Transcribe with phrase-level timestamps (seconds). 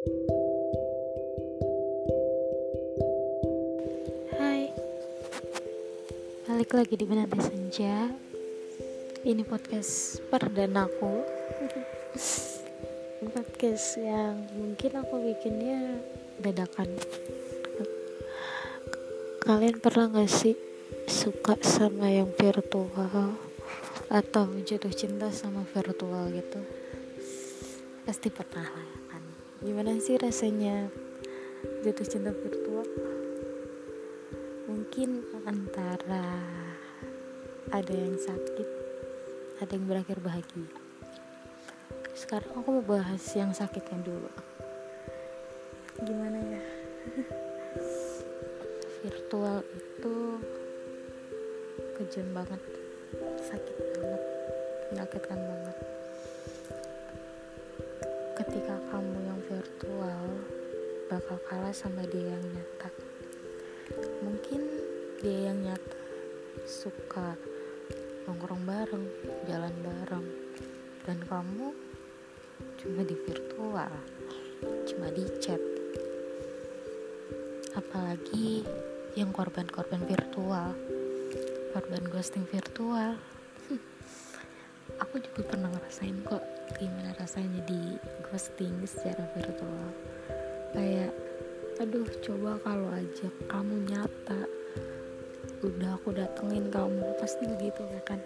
[0.00, 0.32] Hai.
[6.48, 8.08] Balik lagi di Menanti Senja.
[9.28, 11.20] Ini podcast perdanaku.
[13.36, 16.00] Podcast yang mungkin aku bikinnya
[16.40, 16.88] bedakan
[19.44, 20.56] Kalian pernah gak sih
[21.04, 23.36] suka sama yang virtual
[24.08, 26.64] Atau jatuh cinta sama virtual gitu?
[28.08, 28.99] Pasti pernah lah
[29.60, 30.88] Gimana sih rasanya
[31.84, 32.88] jatuh cinta virtual?
[34.64, 36.40] Mungkin antara
[37.68, 38.68] ada yang sakit
[39.60, 40.72] ada yang berakhir bahagia.
[42.16, 44.32] Sekarang aku mau bahas yang sakitnya dulu.
[46.08, 46.64] Gimana ya?
[49.04, 50.16] Virtual itu
[52.00, 52.62] kejam banget
[53.44, 54.22] sakit banget
[54.88, 55.76] menyakitkan banget.
[58.40, 59.29] Ketika kamu yang
[59.80, 60.44] virtual
[61.08, 62.92] bakal kalah sama dia yang nyata.
[64.20, 64.60] Mungkin
[65.24, 66.04] dia yang nyata
[66.68, 67.32] suka
[68.28, 69.08] nongkrong bareng
[69.48, 70.28] jalan bareng.
[71.08, 71.72] Dan kamu
[72.76, 73.88] cuma di virtual
[74.84, 75.64] cuma di chat.
[77.72, 78.60] Apalagi
[79.16, 80.76] yang korban-korban virtual.
[81.72, 83.16] Korban ghosting virtual
[85.00, 86.44] aku juga pernah ngerasain kok
[86.76, 87.96] gimana rasanya di
[88.28, 89.88] ghosting secara virtual.
[90.76, 91.12] Kayak
[91.80, 94.40] aduh coba kalau aja kamu nyata
[95.64, 98.20] udah aku datengin kamu pasti begitu ya kan.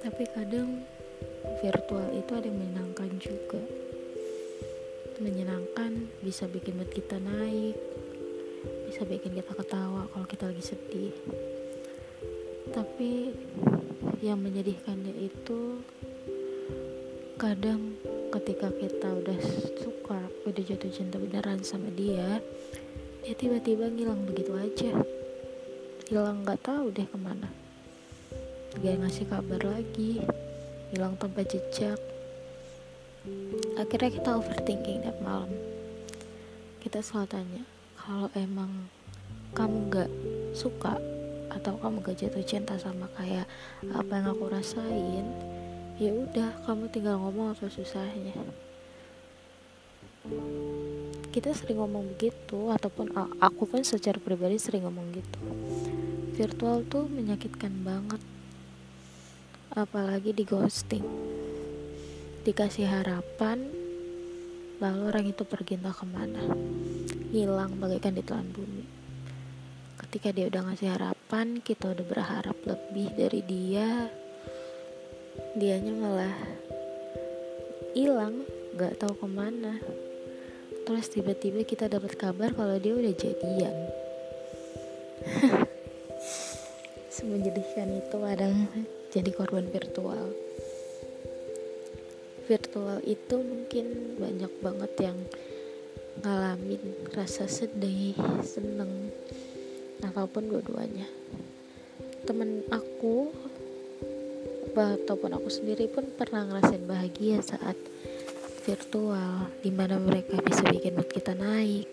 [0.00, 0.84] Tapi kadang
[1.60, 3.62] virtual itu ada yang menyenangkan juga.
[5.22, 7.78] Menyenangkan bisa bikin mood kita naik
[8.88, 11.12] bisa bikin kita ketawa kalau kita lagi sedih
[12.74, 13.30] tapi
[14.18, 15.78] yang menyedihkannya itu
[17.38, 17.94] kadang
[18.34, 19.38] ketika kita udah
[19.78, 22.42] suka udah jatuh cinta beneran sama dia
[23.24, 24.92] dia tiba-tiba ngilang begitu aja.
[26.04, 27.48] Hilang nggak tahu deh ke mana.
[28.84, 30.20] Gak ngasih kabar lagi
[30.92, 31.96] hilang tanpa jejak.
[33.80, 35.48] Akhirnya kita overthinking tiap malam.
[36.84, 37.62] Kita selalu tanya
[37.96, 38.92] kalau emang
[39.56, 40.10] kamu gak
[40.52, 41.00] suka
[41.54, 43.46] atau kamu gak jatuh cinta sama kayak
[43.94, 45.26] apa yang aku rasain
[45.94, 48.34] ya udah kamu tinggal ngomong apa susahnya.
[51.30, 55.42] Kita sering ngomong begitu ataupun aku pun secara pribadi sering ngomong gitu.
[56.34, 58.18] Virtual tuh menyakitkan banget
[59.70, 61.06] apalagi di ghosting.
[62.42, 63.62] Dikasih harapan
[64.82, 66.42] lalu orang itu pergi entah ke mana.
[67.30, 68.82] Hilang bagaikan ditelan bumi.
[70.02, 74.06] Ketika dia udah ngasih harapan kita udah berharap lebih dari dia
[75.58, 76.30] dianya malah
[77.90, 78.46] hilang
[78.78, 79.82] gak tahu ke mana.
[80.86, 83.74] Terus tiba-tiba kita dapat kabar kalau dia udah jadian.
[87.18, 88.70] Semenjadikan itu kadang
[89.10, 90.30] jadi korban virtual.
[92.46, 93.86] Virtual itu mungkin
[94.22, 95.18] banyak banget yang
[96.22, 98.14] ngalamin rasa sedih
[98.46, 99.10] seneng
[100.04, 101.08] ataupun dua-duanya.
[102.28, 103.32] Temen aku
[104.74, 107.78] ataupun aku sendiri pun pernah ngerasain bahagia saat
[108.64, 111.86] virtual di mana mereka bisa bikin mood kita naik.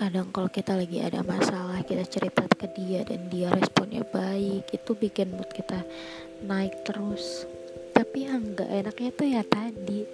[0.00, 4.90] Kadang kalau kita lagi ada masalah kita cerita ke dia dan dia responnya baik itu
[4.96, 5.84] bikin mood kita
[6.48, 7.44] naik terus.
[7.92, 10.08] Tapi yang gak enaknya tuh ya tadi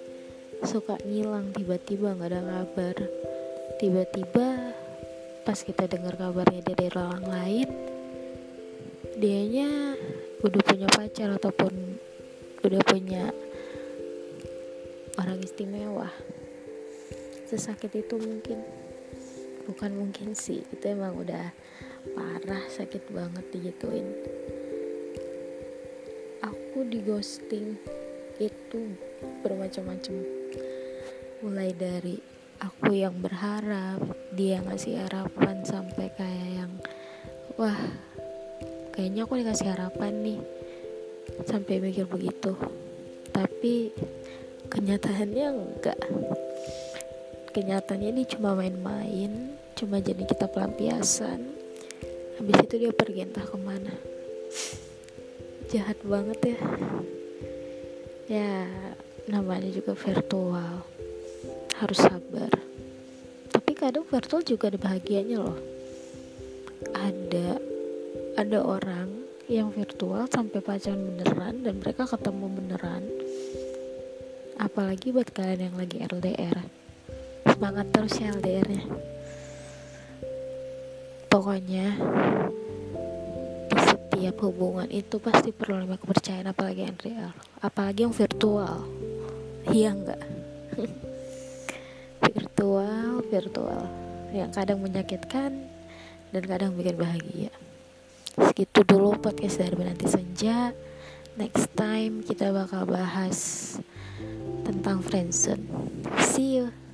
[0.67, 2.95] suka ngilang tiba-tiba nggak ada kabar.
[3.79, 4.66] Tiba-tiba
[5.47, 7.67] pas kita dengar kabarnya dia dari orang lain
[9.15, 9.95] dianya
[10.43, 11.95] udah punya pacar ataupun
[12.67, 13.31] udah punya
[15.15, 16.11] orang istimewa.
[17.47, 18.59] Sesakit itu mungkin
[19.71, 20.67] bukan mungkin sih.
[20.67, 21.55] Itu emang udah
[22.11, 24.03] parah sakit banget digituin.
[26.43, 27.79] Aku di ghosting
[28.35, 28.99] itu
[29.47, 30.15] bermacam-macam.
[31.39, 34.01] Mulai dari aku yang berharap
[34.33, 36.71] dia ngasih harapan sampai kayak yang
[37.57, 37.77] wah
[38.93, 40.39] kayaknya aku dikasih harapan nih
[41.45, 42.57] sampai mikir begitu.
[43.29, 43.93] Tapi
[44.71, 45.99] kenyataannya enggak.
[47.53, 51.53] Kenyataannya ini cuma main-main cuma jadi kita pelampiasan.
[52.41, 53.93] Habis itu dia pergi entah ke mana.
[55.69, 56.59] Jahat banget ya.
[58.27, 58.53] Ya
[59.27, 60.96] namanya juga virtual
[61.77, 62.49] harus sabar.
[63.53, 65.57] Tapi kadang virtual juga ada bahagianya loh.
[66.97, 67.61] Ada
[68.37, 73.03] ada orang yang virtual sampai pacaran beneran dan mereka ketemu beneran.
[74.57, 76.57] Apalagi buat kalian yang lagi LDR
[77.47, 78.83] semangat terus ya LDR-nya
[81.31, 81.87] pokoknya
[83.71, 87.31] di setiap hubungan itu pasti perlu lima kepercayaan apalagi yang real.
[87.61, 88.85] Apalagi yang virtual.
[89.69, 90.21] Iya enggak
[92.57, 93.85] virtual virtual.
[94.33, 95.69] Yang kadang menyakitkan
[96.33, 97.53] dan kadang bikin bahagia.
[98.33, 100.73] Segitu dulu podcast dari nanti senja.
[101.37, 103.77] Next time kita bakal bahas
[104.65, 105.69] tentang friendzone.
[106.17, 106.86] See you